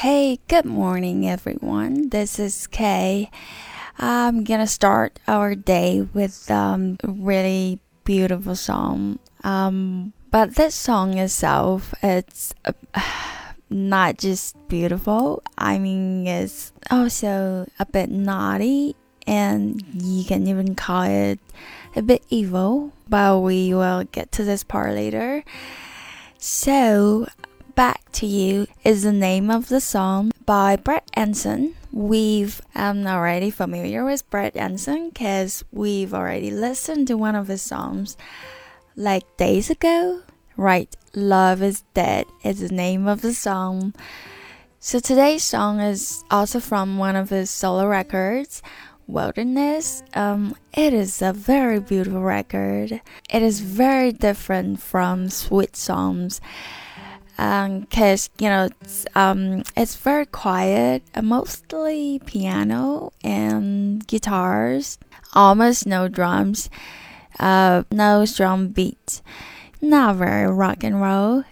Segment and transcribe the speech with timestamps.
[0.00, 2.08] Hey, good morning, everyone.
[2.08, 3.28] This is Kay.
[3.98, 9.18] I'm gonna start our day with um, a really beautiful song.
[9.44, 12.72] Um, but this song itself, it's uh,
[13.68, 15.42] not just beautiful.
[15.58, 18.96] I mean, it's also a bit naughty,
[19.26, 21.40] and you can even call it
[21.94, 22.94] a bit evil.
[23.06, 25.44] But we will get to this part later.
[26.38, 27.26] So,
[27.80, 31.76] Back to You is the name of the song by Brett Anderson.
[31.90, 37.62] We've um already familiar with Brett Anderson because we've already listened to one of his
[37.62, 38.18] songs
[38.96, 40.20] like days ago.
[40.58, 43.94] Right, Love is Dead is the name of the song.
[44.78, 48.62] So today's song is also from one of his solo records,
[49.06, 50.02] Wilderness.
[50.12, 53.00] Um, it is a very beautiful record.
[53.30, 56.42] It is very different from Suede Songs
[57.40, 64.98] because um, you know it's, um, it's very quiet, uh, mostly piano and guitars,
[65.32, 66.68] almost no drums,
[67.38, 69.22] uh, no drum beat,
[69.80, 71.44] not very rock and roll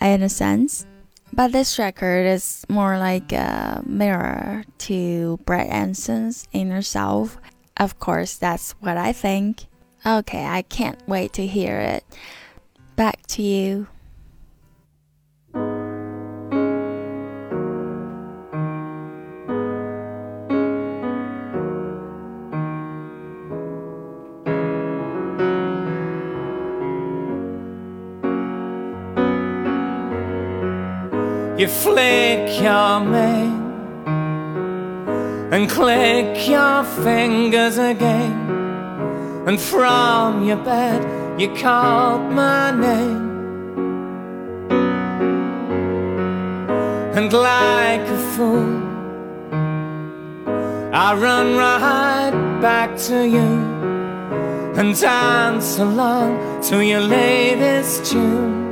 [0.00, 0.84] in a sense.
[1.32, 7.38] But this record is more like a mirror to Brett Anderson's inner self.
[7.76, 9.66] Of course, that's what I think.
[10.04, 12.04] Okay, I can't wait to hear it.
[12.96, 13.86] Back to you.
[31.58, 33.62] You flick your mane
[35.50, 38.34] and click your fingers again,
[39.46, 43.24] and from your bed you called my name.
[47.16, 48.82] And like a fool,
[50.92, 53.48] I run right back to you
[54.76, 58.65] and dance along to your latest tune.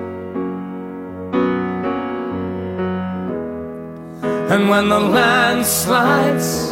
[4.51, 6.69] And when the land slides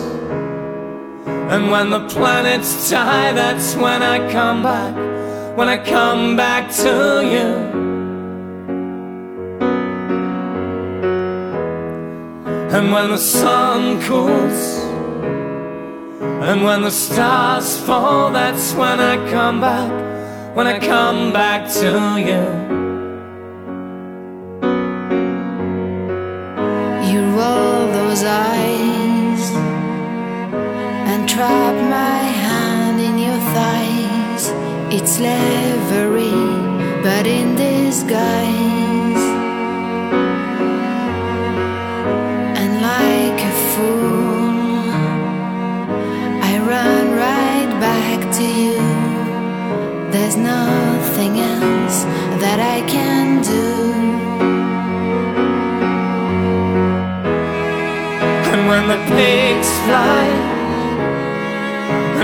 [1.25, 4.95] And when the planets die That's when I come back.
[5.57, 7.49] When I come back to you.
[12.77, 14.79] And when the sun cools
[16.47, 19.91] And when the stars fall That's when I come back.
[20.55, 22.82] When I come back to you
[31.35, 34.45] trap my hand in your thighs.
[34.95, 36.29] It's slavery,
[37.03, 39.25] but in disguise.
[42.61, 44.91] And like a fool,
[46.51, 48.77] I run right back to you.
[50.13, 52.05] There's nothing else
[52.43, 53.69] that I can do.
[58.53, 60.52] And when the pigs fly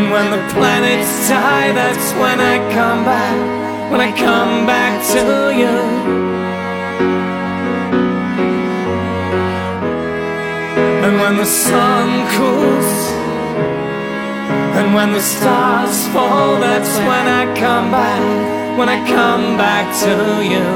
[0.09, 3.91] And when the planets die That's when I come back.
[3.93, 5.77] When I come back to you.
[11.05, 12.91] And when the sun cools
[14.79, 18.79] And when the stars fall That's when I come back.
[18.79, 20.15] When I come back to
[20.53, 20.69] you.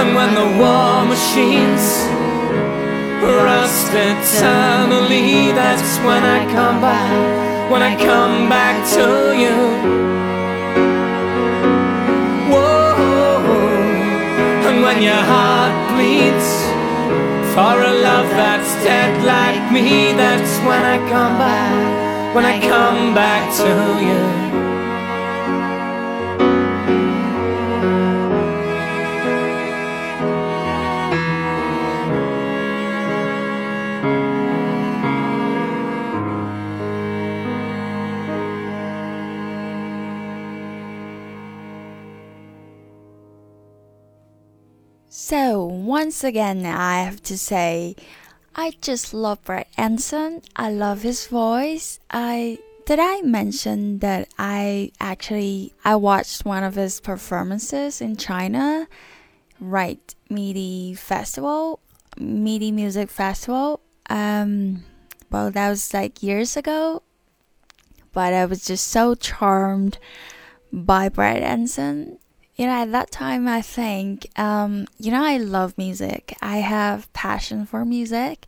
[0.00, 2.19] And when the war machines
[3.22, 9.56] rust eternally, that's when I come back, when I come back to you.
[12.52, 13.46] Whoa,
[14.68, 16.50] and when your heart bleeds
[17.54, 23.14] for a love that's dead like me, that's when I come back, when I come
[23.14, 23.70] back to
[24.08, 24.49] you.
[45.12, 47.96] So, once again, I have to say,
[48.54, 50.40] I just love Brett Anderson.
[50.54, 51.98] I love his voice.
[52.12, 58.86] I did I mention that I actually I watched one of his performances in China,
[59.58, 60.14] right?
[60.28, 61.80] MIDI Festival,
[62.16, 63.80] MIDI Music Festival.
[64.08, 64.84] Um,
[65.28, 67.02] well, that was like years ago,
[68.12, 69.98] but I was just so charmed
[70.72, 72.19] by Brett Anderson
[72.60, 76.36] You know, at that time, I think, um, you know, I love music.
[76.42, 78.44] I have passion for music.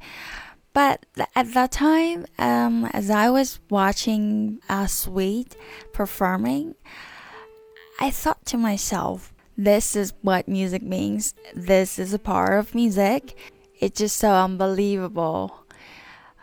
[0.74, 5.56] But at that time, um, as I was watching uh, Suede
[5.94, 6.74] performing,
[8.00, 11.32] I thought to myself, this is what music means.
[11.54, 13.34] This is a part of music.
[13.80, 15.64] It's just so unbelievable.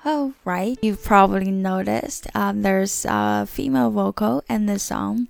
[0.04, 0.76] Oh, right.
[0.82, 5.28] You've probably noticed um, there's a female vocal in this song.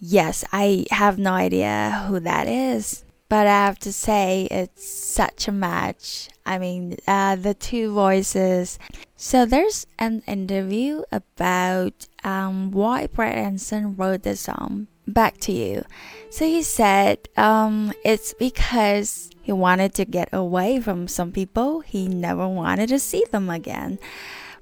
[0.00, 5.48] Yes, I have no idea who that is, but I have to say it's such
[5.48, 6.28] a match.
[6.46, 8.78] I mean, uh, the two voices.
[9.16, 14.86] So there's an interview about um, why Brett Anderson wrote this song.
[15.06, 15.84] Back to you.
[16.30, 21.80] So he said um, it's because he wanted to get away from some people.
[21.80, 23.98] He never wanted to see them again.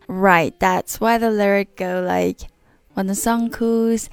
[0.08, 2.42] Right, that's why the lyric go like,
[2.94, 4.08] when the sun cools,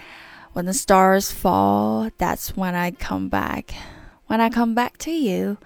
[0.54, 3.74] when the stars fall, that's when I come back.
[4.28, 5.58] When I come back to you,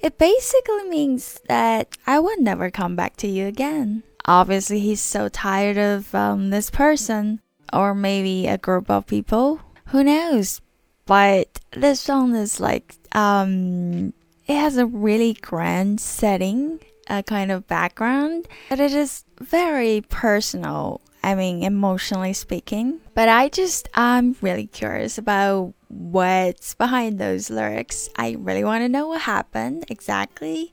[0.00, 4.02] it basically means that I will never come back to you again.
[4.24, 7.40] Obviously, he's so tired of um, this person,
[7.72, 9.60] or maybe a group of people.
[9.86, 10.60] Who knows?
[11.04, 14.12] But this song is like um,
[14.46, 21.00] it has a really grand setting, a kind of background, but it is very personal.
[21.22, 23.00] I mean, emotionally speaking.
[23.14, 28.08] But I just, I'm really curious about what's behind those lyrics.
[28.16, 30.72] I really want to know what happened exactly,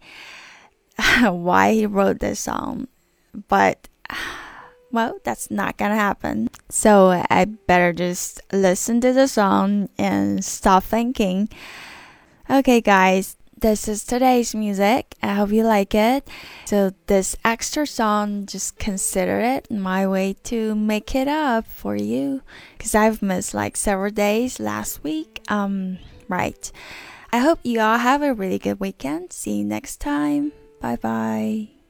[1.21, 2.88] why he wrote this song.
[3.47, 3.89] But,
[4.91, 6.50] well, that's not gonna happen.
[6.69, 11.50] So I better just listen to the song and stop thinking.
[12.47, 15.15] Okay, guys, this is today's music.
[15.24, 16.27] I hope you like it.
[16.65, 22.42] So this extra song, just consider it my way to make it up for you
[22.77, 25.42] because I've missed like several days last week.
[25.48, 26.69] Um, right.
[27.31, 29.31] I hope you all have a really good weekend.
[29.31, 30.51] See you next time.
[30.81, 31.82] Bye bye.